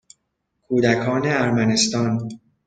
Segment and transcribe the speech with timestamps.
[0.61, 2.29] کودکان ارمنستان